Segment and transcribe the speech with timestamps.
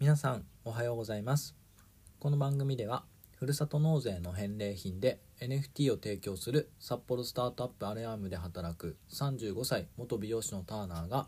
[0.00, 1.56] 皆さんおはようございます。
[2.20, 3.02] この番組では
[3.36, 11.26] ふるさと納税の返礼品で NFT を提供する札幌スタートアップアレアームで働く35歳元美容師のターナーが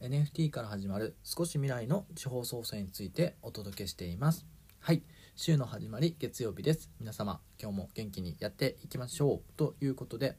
[0.00, 4.46] NFT から始まる少し未来の地方創生についてお届けしています。
[4.78, 5.02] はい
[5.34, 6.92] 週の始まり月曜日です。
[7.00, 9.52] 皆様今日も元気にやっていきましょう。
[9.56, 10.36] ということで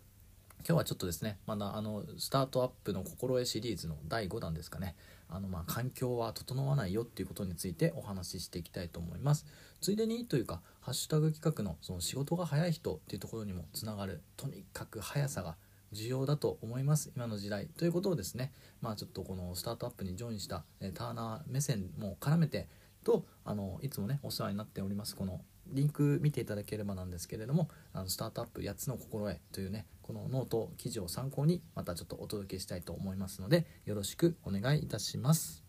[0.66, 4.96] 今日はちょっとですねまだあのスタートアップの心得シリーズの第5弾ですかね。
[5.30, 9.46] あのまあ環境は整わないよっていうことについてお話ししていきたいと思います。
[9.82, 15.56] ついでにというかハッシュタグ企画のその仕事が早い人っていうところにもつながるとにかく速さが
[15.92, 17.12] 重要だと思います。
[17.16, 17.68] 今の時代。
[17.78, 22.68] ということをですねまあちょっとこのスタートアップにジョインしたターナー目線も絡めて
[23.04, 25.40] とあのいつもねお世話になっておりますこの
[25.72, 35.64] リンク見ていただければなんですけれどもあのスタートアップ8つの心得というねこのノート記事を参考にまたちょっとお届けしたいと思いますのでよろしくお願いいたします。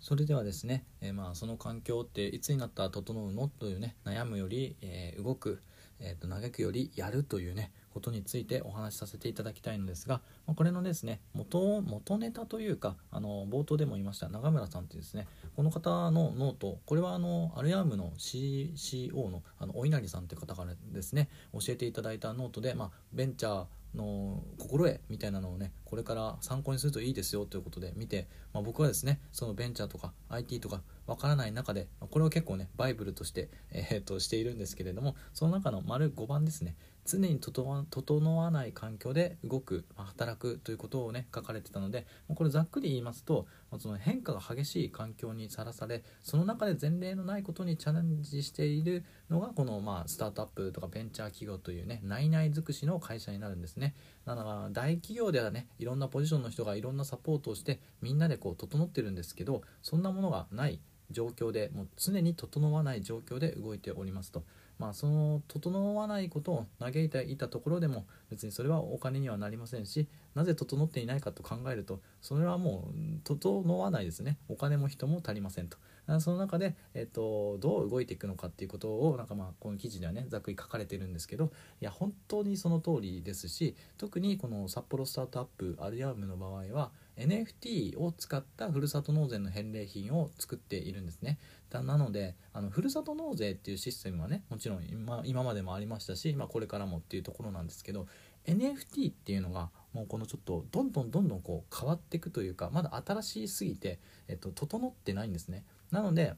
[0.00, 3.48] それではですね、えー、まあその環境っていつになったら整うの？
[3.48, 5.62] というね悩むより、えー、動く、
[5.98, 23.64] えーと、嘆くよりやるというねことについてお話しさせていただきたいのですが、ま、これのですね元元ネタというかあの冒頭でも言いました永村さんってですねこの方のノートこれはあのアルヤムの CCO のあのお稲荷さんって方からですね教えていただいたノートで、まあ、ベンチャー
[23.94, 43.46] の心得みたいなのをねこれから参考にするといいですよということで見て、まあ、僕はですねそのベンチャーとか IT とかわからない中でこれを結構ねバイブルとして、えー、っとしているんですけれどもその中の丸5番ですね常に整わない環境で動く、まあ、働くということをね書かれてたのでこれざっくり言いますと
[43.78, 60.80] その変化が激しい環境にさらされその中で前例のないことにチャレンジしているのがこの、まあ、スタートアップとかベンチャー企業というね内々尽くしの会社になるんですねだから大企業ではねいろんなポジションの人がいろんなサポートをしてみんなでこう整ってるんですけどそんなものがない
[61.10, 64.44] 状況でもう常に整わない状況で動いておりますと。
[64.78, 74.38] まあ、その整わないことを嘆いていたところでも別にそれはお金にはなりませんしなぜ整っていないかと考えるとそれはもう整わないですね。
[74.48, 75.78] お金も人も足りませんと。
[76.20, 91.38] その中で、えっと、どう動いていくのかっていうことをなんかまあこの記事ではねざっくり書かれてるんですけどいや本当にその通りですし特にこの札幌スタートアップアルヤームの場合は NFT を使ったふるさと納税の返礼品を作っているんですね。
[91.70, 98.06] だなのであのふるさと納税っていうシステムはねもちろん今今までもありましたし、まあ、これからもっていうところなんですけど
[98.46, 105.64] NFT っていうのがもうこのちょっとどんどんどんどんこう変わっていくというかまだ新しすぎて、えっと、整ってないんですね。
[105.90, 106.34] なので、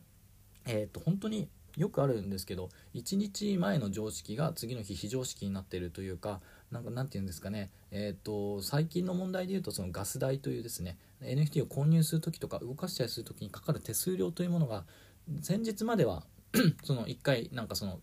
[0.67, 6.41] えっと、本当によくあるんですけど1日前の常識が次の日非常識になってるというか
[6.71, 7.71] なんかなんて言うんですかね。
[7.91, 14.85] えっ、ー、と最近の問題で言うとそのガス代というですね NFT を購入する時とか動かしたりする時にかかる手数料というものが
[15.43, 16.25] 先日までは
[16.85, 18.01] その1回なんかその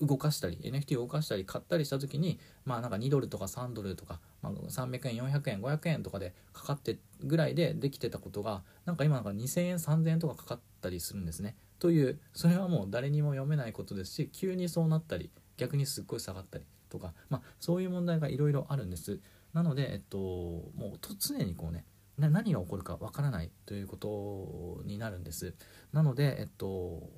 [0.00, 11.54] 動かしたり NFT を動かしたり買ったりした時にまあなんか2ドルとか3ドルとか、まあ、300円400円500円とかでかかってぐらいでできてたことがなんか今なんか2000円3000円とかかかったりするんですね。
[11.78, 19.20] というそれはもう誰にも読めないことですし急にそうなったり逆にすっごい下がったりとか、まあ、そういう問題がいろいろあるんです。
[19.54, 21.84] なので、えっと、もう常にこうね
[22.18, 25.54] 何が起こるかわからないということになるんです。
[25.92, 27.08] なので、えっと、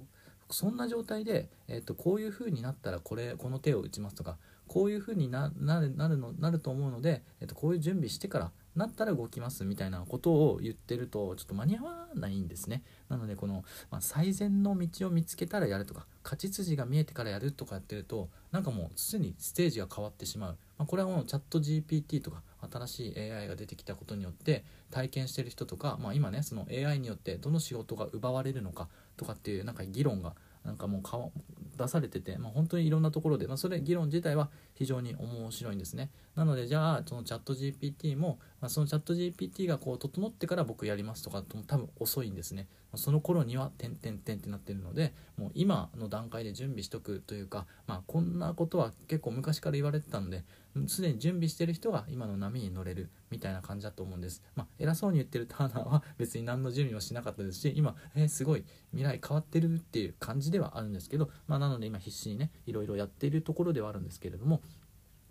[0.51, 4.39] そんな状態で、えっと、こういう風になったらこれこの手を打ちますとか
[4.69, 12.83] こういう風にななるなるのなると思うので、えっと、こういう準備してからなったら動きますみたいなことを言ってるとちょっと間に合わないんですね。
[13.09, 30.35] なのでこの、まあ、最善の道を見つけたらやるとか勝ち筋が見えてからやるとかやってるとなんかもうすでにステージが変わってしまう、まあ、これはもうチャット GPT とか新しい AI が出てきたことによって体験してる人とか、まあ、今ねその AI によってどの仕事が奪われるのかとかっていうなんか議論が
[30.65, 31.03] なんかもう
[31.77, 36.11] 出されてて、まあ、本当にいろんなところで、まあ、それ議論自体は非常に面白いんですね。
[36.35, 50.45] なのでじゃあそのチャット GPT も、まあ、そのチャット GPT がこう整ってから僕やりますとかと多分遅いんですねその頃には点点点ってなってるのでもう今の段階で準備しとくというか、まあ、こんなことは結構昔から言われてたので
[50.87, 54.43] すでに準備してる人が今の波に乗れるみたいな感じだと思うんです。
[54.57, 64.63] まあ、偉そうに言ってるターナーは別に何の準備もしなかったですし今、えー、すごい未来変わってるっていう感じではあるんですけど、まあ、なので今必死にねいろいろやっているところではあるんですけれども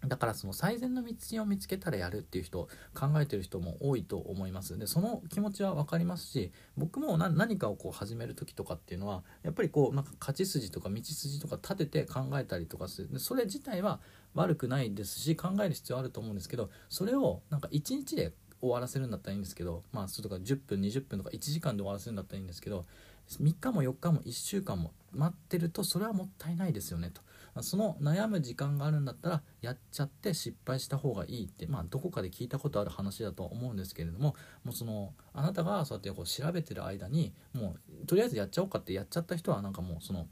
[0.07, 4.77] だからその最善の道を見つけたらやるっていう人考えてる人も多いと思います。
[4.77, 13.11] でその気持ちは分かりますし僕も何かをこう始める時とかっていうのはやっぱりこうなんか勝ち筋とか道筋とか立てて考えたりとかする。
[13.11, 13.99] でそれ自体は
[14.33, 22.85] 悪くないですし考える必要あると思うんですけどそれをなんか一日で終わらせるんだったらいいんですけどまあそれとか10分20分とか1時間で終わらせるんだったらいいんですけど
[23.29, 27.21] 3日も4日も1週間も待ってるとそれはもったいないですよねと。
[27.59, 40.27] その悩む時間があるんだったらやっちゃって失敗した方がいいってまあどこかで聞いたことある話だと思うんですけれどももうそのあなたがそうやってこう調べてる間にもうとりあえずやっちゃおうかってやっちゃった人はなんかもうその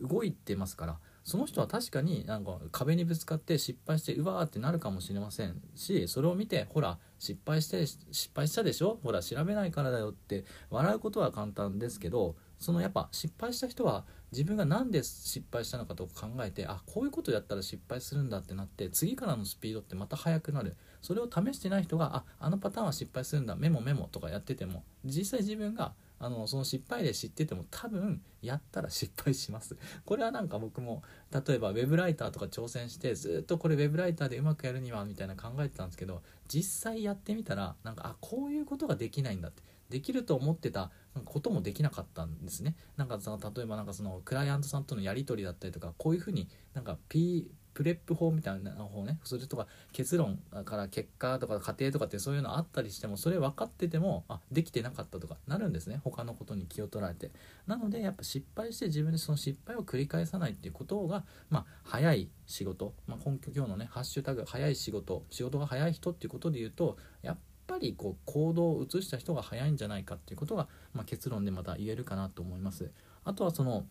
[0.00, 8.98] 動いてますからその人は確かになんか壁にぶつかって失敗してうわーってなるかもしれませんしそれを見てほら失敗して失敗したでしょ？
[9.02, 20.76] ほら調べないからだよって笑うことは簡単ですけどそのやっぱ失敗した人は自分が何で失敗したのかと考えてあこういうことやったら失敗するんだってなって次からのスピードってまた速くなる。
[21.02, 23.54] それを試してない人がああのパターンは失敗するんだ。
[23.54, 29.76] メモメモとかやってても実際自分があのその失敗で知ってても多分やったら失敗します。
[30.06, 39.62] これはなんか僕も例えば web ライターとか挑戦してずっとこれ web ライターでうまくやるにはみたいな考えてたんですけど実際やってみたらなんかあこういうことができないんだって。
[39.90, 40.90] できると思ってた
[41.24, 42.74] こともできなかったんですね。
[42.96, 56.00] なんかその例えばなんかそのクライアントさんとのやり取りだったりとかこういうふうになんか P プレップ法みたいな方ねそれとか結論から結果とか過程とかってそういうのあったりしてもそれ分かっててもあできてなかったとかなるんですね。
[56.04, 57.32] 他のことに気を取られて。
[57.66, 67.40] なのでやっぱ失敗して自分でその失敗を繰り返さないっていうことがまあ早い仕事、まあ、根拠今日のねハッシュタグ早い仕事仕事が早い人っていうことで言うとやっぱ
[67.78, 72.90] りこう行動を移した人が早いんじゃないかっていうことが、まあ、結論でまた言えるかなと思います。
[73.24, 73.86] あとはその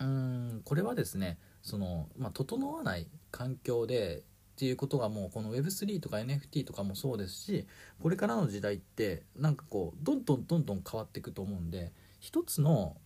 [0.00, 4.22] うんこれはですねその、まあ、整わない環境で
[4.52, 7.66] っていうことがもうこの Web3 とか NFT とかもそうですし
[8.00, 12.96] これからの時代ってなんかこうどんどんどんどん変わっていくと思うんで一つの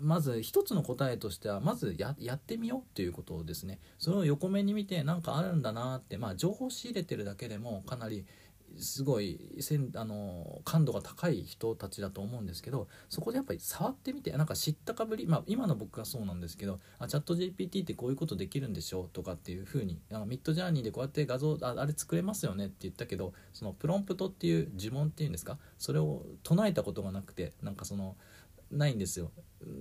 [0.00, 3.78] まず一つの答えとしてはまずやってみようっていうことをですね。
[3.98, 8.24] それを横目に見て何かあるんだなってまあ情報仕入れてるだけでもかなり
[8.78, 25.58] すごいせんあの感度が高い人たちだと思うんですけどそこでやっぱり触ってみてなんか知ったかぶり、まあ、今の僕がそうなんですけどあチャット GPT ってこういうことできるんでしょとかっていうふうになんかミッドジャーニーでこうやって画像ああれ作れますよねって言ったけどそのプロンプトっていう呪文っていうんですか？
[25.78, 28.16] それを唱えたことがなくてなんかその
[28.70, 29.32] ないんですよ。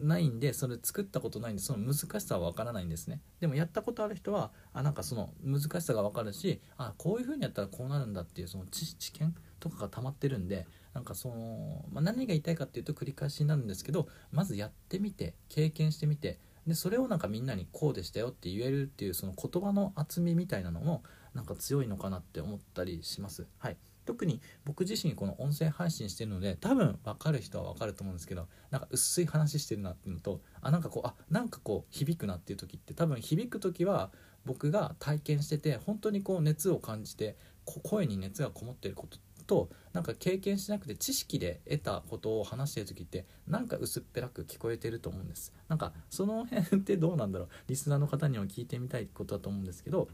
[0.04, 3.22] ないんでそれ作ったことないんでその難しさは分からないんですね。
[3.40, 21.04] でもやったことある人はあなんかその難しさが分かるしあこういう風にやったらこうなるんだっていうその知知見とかが溜まってるんでなんかその、まあ、何が言いたいかっていうと繰り返しになるんですけどまずやってみて経験してみてでそれをなんかみんなにこうでしたよって言えるっていうその言葉の厚みみたいなのも
[21.34, 23.48] なんか強いのかなって思ったりします。
[23.60, 23.78] はい。
[24.10, 34.10] 特に僕自身この音声配信してるので多分分かる人は分かると思うんですけどなんか薄い話してるなっていうのとあなんかこうあなんかこう響くなっていう時って多分響く時は
[34.46, 37.38] 僕が体験してて本当にこう熱を感じて
[37.84, 45.54] 声に熱がこもってることとなんか経験しなくて知識で得たことを話してる時ってなんか薄っぺらく聞こえてると思うんです。
[45.68, 47.50] なんかその辺ってどうなんだろう。
[47.68, 50.08] リスナーの方には聞いてみたいことだと思うんですけど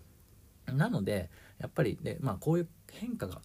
[0.74, 3.41] なのでやっぱりでまあこういう変化が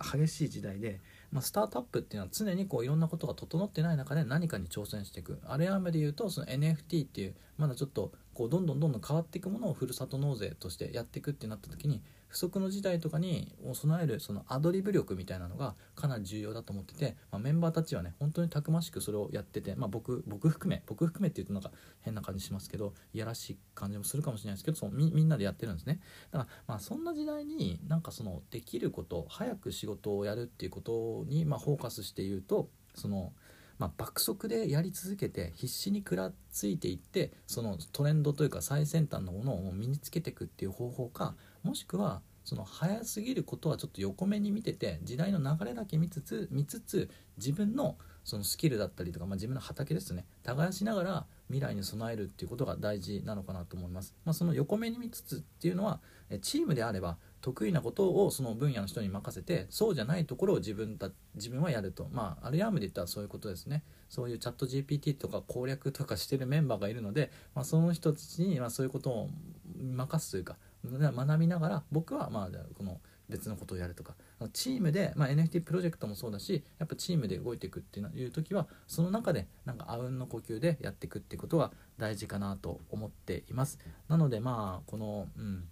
[0.00, 1.00] 激しい時代で、
[1.30, 5.38] まあ、スタートアップっていうのは常にこういろんなことが整ってない中で何かに挑戦していく。
[5.46, 21.70] あれやめで言うとその NFT っていうまだちょっとこうどんどんどんどん変わっていくものをふるさと納税としてやっていくってなった時に不測の事態とかに備えるそのアドリブ力みたいなのがかなり重要だと思ってて、まあ、メンバーたちはね本当にたくましくそれをやってて、まあ、僕僕含め僕含めって言うとなんか
[22.00, 26.00] 変な感じしますけどいやらしい感じもするかもしれないですけどそのみみんなでやってるんですね。
[26.30, 33.34] だからまあそんな時代になんかそのできること早く仕事をやるっていうことにまあフォーカスして言うとその
[33.82, 50.24] まあ、爆速でやり続けて必死に食らっついていってそのトレンドというか最先端のものを身につけていくっていう方法かもしくはその早すぎることはちょっと横目に見てて時代の流れだけ見つつ見つつ自分のそのスキルだったりとか、まあ、自分の畑ですね。
[50.44, 56.00] 耕しながら未来に備えるっていうことが大事なのかなと思います、まあ、その横目に見つつっていうのは
[56.40, 62.08] チームであれば得意なことをその分野の人に任せてそうじゃないところを自分だ自分はやると。
[62.12, 63.82] まあアルヤームで言ったらそういうことですね。
[64.08, 69.30] そういうチャット GPT とか攻略とかしてるメンバーがいるので、まあ、その人たちにまそういうことを
[69.76, 74.14] 任すというか学びながら僕はまあこの別のことをやるとか
[74.52, 83.78] チームで、まあ、NFT プロジェクトもそうだしやっぱチームで動いていくっていう時はその中でなんかあうんの呼吸でやっていくってことが大事かなと思っています。
[84.08, 85.64] なのでまあこのうん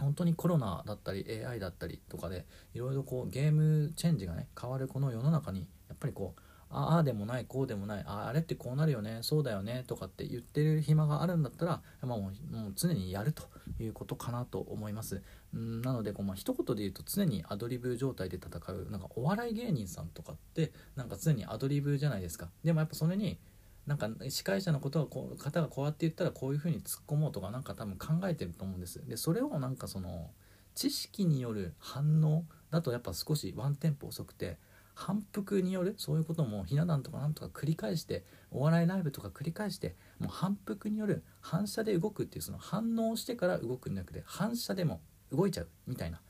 [0.00, 6.40] 本当にコロナだったり AI だったりとかでいろいろこうゲームチェンジがね変わるこの世の中にやっぱりこう
[6.74, 13.44] ああでもないこうでもないああれってこうなるよねそうだよねとかって言ってる暇があるんだったら、まあ、もうもう常にやると
[13.78, 15.22] いうことかなと思います。
[15.54, 18.88] うんなのでこう、まあ一言で言うと常にアドリブ状態で戦う。
[18.90, 22.48] なんかお笑い芸人さんとかってなんか常にアドリブじゃないですか。
[22.64, 23.38] でもやっぱそれに
[23.86, 29.06] なんか司会者のことがこう方がこうやって言ったらこういうふうに突っ込もうとかなんか多分考えてると思うんです。
[29.06, 30.30] でそれをなんかその
[30.74, 34.58] 知識による反応だとやっぱ少しワンテンポ遅くて
[34.94, 45.00] 反復によるそういうこともひな壇とかなんとか繰り返してお笑いライブとか繰り返してもう反復による反射で動くっていうその反応してから動くんじゃなくて反射でも
[45.32, 46.20] 動いちゃうみたいな。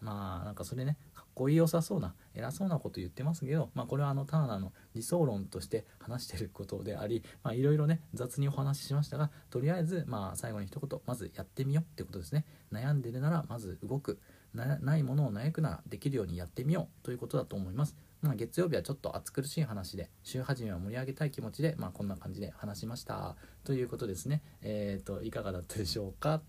[0.00, 12.44] まあなんかそれねかっこいい良さそうな偉そうなこと言ってますけど、まあ、これはあのターナーの理想論として話してることであり いろいろね雑にお話ししましたがとりあえずまあ最後に一言まずやってみようってことですね。
[12.70, 14.18] 悩んでるならまず動く。
[14.54, 17.96] ないものを悩くならできるようにやってみようということだと思います。
[18.24, 23.36] まあ、月曜日はちょっと暑苦しい話で週始めは盛り上げたい気持ちで、まあ、こんな感じで話しました。
[23.64, 24.40] ということですね。
[24.62, 26.40] えっ、ー、といかがだったでしょうか？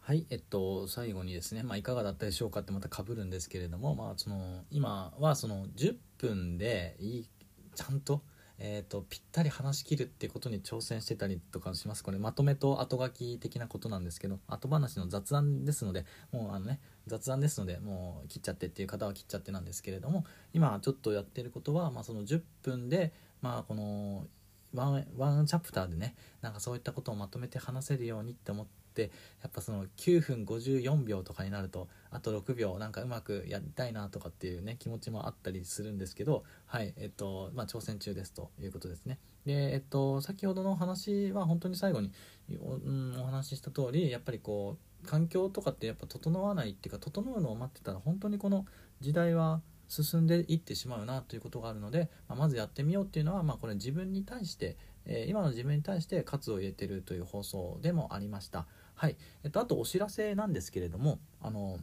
[0.00, 7.28] はいえっと最後にですね、まあ、いかがだったでしょうかってまたかぶるんですけれども、まあ、その今はその10分でいい
[7.76, 8.22] ちゃんと
[8.62, 12.04] えーと、ぴったり話し切るっていうことに挑戦してたりとかします。
[12.04, 16.78] これまとめと後書き的なことなんですけど後話の雑談ですのでもうあのね
[17.10, 23.12] 雑談ですのでもう切っちゃってっていう方は切っちゃってなんですけれども今ちょっとやってることは、まあ、その10分で
[23.42, 24.26] まあこの
[24.74, 29.10] ワンワンチャプターでねなんかそういったことをまとめて話せるようにって思ってって
[29.42, 42.12] やっぱその9分54秒とかになるとあと6秒なんかうまくやりたいなとかっていうね気持ちもあったりするんですけどはいえっとまあ挑戦中ですということですねでえっと先ほどの話は本当に最後に
[42.60, 48.66] お,、うん、お話しした通りやっぱりこう環境とかってやっぱ整わないっていうか整うのを待ってたら本当にこの
[49.00, 58.66] 時代は進んでいってしまうなということがあるので、まあ、まずやってみようっていうのは、まあ、これ自分に対して、えー、今の自分に対して喝を入れてるという放送でもありました。
[59.00, 61.78] はい、えっと、あとお知らせなんですけれどもあの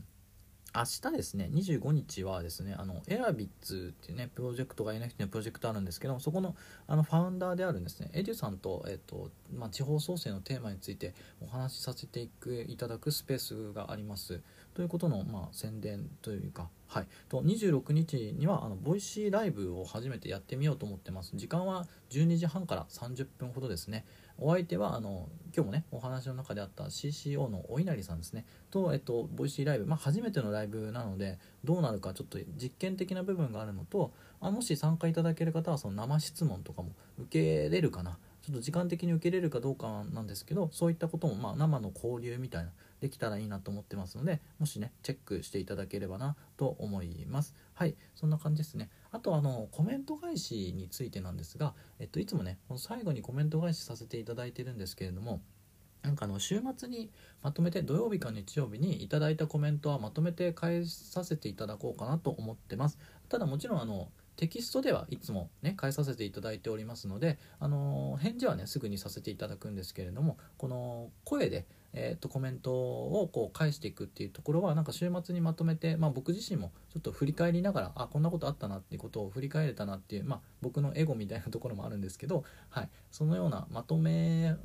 [0.76, 6.56] 明日ですね25日はですねあのエアビッツっていうねプロジェクトが NFT のプロジェクトあるんですけどそこの
[6.86, 14.42] あのファウンダーであるんですねエデュさんと,、えっとまあ、地方創生のテーマについてお話しさせていくいただくスペースがあります。
[14.76, 21.32] ということの、まあ、宣伝というか、はい、と26日にはあの Voicy ライブを初めてやってみようと思ってます。
[21.34, 24.06] 時間は12時半から30分ほどですね。
[24.40, 28.46] お相手はあの今日もねお話の中であった CCO のお稲荷さんですね。
[28.70, 38.18] と、えっと、 Voicy ライブ、まあ、初めてのライブなのでどうなるかちょっと実験的な部分があるのとあもし参加いただける方はその生質問とかも受けれるかな。
[38.44, 47.56] ちょっと時間的に受けれるかどうかなんですけどそういったこともま生の交流みたいなできたらいいなと思ってますのでもしねチェックしていただければなと思います。
[47.74, 48.90] はいそんな感じですね。
[49.12, 55.42] あとあのコメント返しについてなんですが、えっと、いつもねこの最後にコメント返しさせていただいてるんですけれども
[56.04, 57.12] なんかあの週末に
[57.42, 62.98] まとめて土曜日か日曜日にいただいたコメントはまとめて返させていただこうかなと思ってます。
[63.30, 71.66] ただもちろんあのテキストではいつもね返させていただいておりますのであの返事はねすぐにさせていただくんですけれどもこの声で
[72.00, 84.56] えーと、コメントをこう返していくっていうところはなんか週末にまとめて、まあ、僕自身もちょっと振り返りながらあこんなことあったなっていうことを振り返れたなっていう、まあ、僕のエゴみたいなところもあるんですけど、はい、そのようなまとめ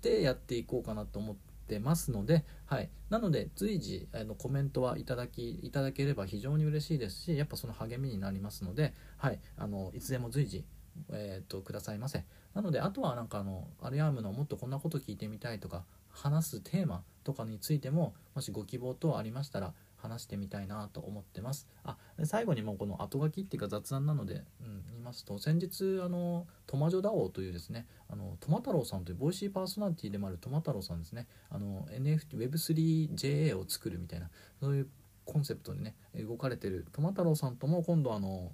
[0.00, 10.64] でやっていこうかなと思ってますので、はい、なので随時あのコメントはいただきいただければ非常に嬉しいですしやっぱその励みになりますので、はい、あのいつでも随時
[11.10, 12.24] えーと、くださいませ。
[12.54, 21.68] なのであとはなんかあのアルアームのもっとこんなこと聞いてみたいとか話すテーマとかについてももしご希望等ありましたら話してみたいなと思ってます。
[21.84, 34.28] あ最後にもうこの後書きっていうか雑談なので、うん、言いますと先日あのトマジョダオというですねあのトマ太郎さんというボイシーパーソナリティでもあるトマ太郎さんですねあの NFT Web3JA を作るみたいな
[34.60, 34.88] そういう
[35.24, 38.52] コンセプトでね動かれてるトマ太郎さんとも今度あの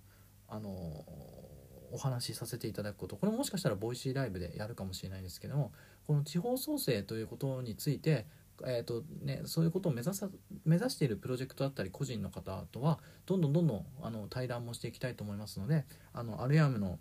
[0.48, 0.68] あの
[1.90, 3.16] お話しさせていただくこと。
[3.16, 5.72] これもしかしたら Voicy ライブでやるかもしれないですけども
[6.06, 8.26] この地方創生ということについて
[8.66, 10.28] えーとね、そういうことを目指さ
[10.64, 16.98] 目指しているプロジェクトだったり個人の方とはどんどんどんどんあの対談もしていきたいと思いますのであのアルヤムの、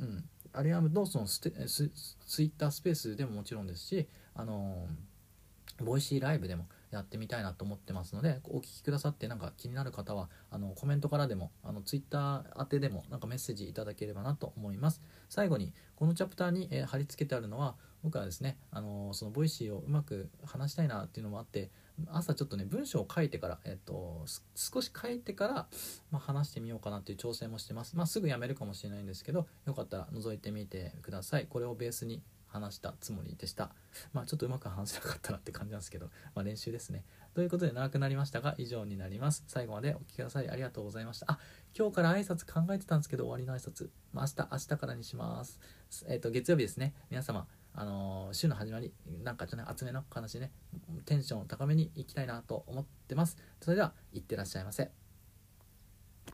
[0.00, 1.90] うん、アルヤムのそのステス
[2.26, 4.86] ツイッタースペースでももちろんですしあの
[5.82, 15.02] Voicy ライブでもやってみたいなと思ってますのでお聞きくださってなんか気になる方はあのコメントからでもあのツイッター宛てでもなんかメッセージいただければなと思います。
[15.28, 17.74] 最後にこのチャプターに、えー、貼り付けてあるのは
[18.06, 21.70] 僕はですねあのその Voicy をうまく話したいなっていうのもあって
[22.12, 25.54] 朝ちょっとね文章を書いてから、えっと、少し書いてから、
[26.12, 31.46] まあ、話してみようかなっていう調整もしてます、まあ、すぐやめるかもしれないんですけどよかったら覗いてみてください。
[31.50, 33.70] これをベースに話したつもりでした。
[34.12, 37.04] まあちょっとうまく話せなかったなって感じなんですけど、まあ、練習ですね。
[37.34, 39.44] ということで長くなりましたが以上になります。
[39.46, 41.26] 最後までお聴きくださりありがとうございました。
[41.30, 41.38] あ
[41.76, 45.60] 今日から挨拶考えてたんですけど終わりの挨拶、まあ、明日明日からにします。
[46.08, 46.94] えっ、と月曜日ですね。
[47.10, 47.46] 皆様
[47.78, 48.92] あの、週の始まり
[49.22, 50.50] なんかちょっとね厚めの話ね。
[51.04, 53.36] テンションを高めにいきたいなと思ってます。
[53.60, 54.90] それではいってらっしゃいませ。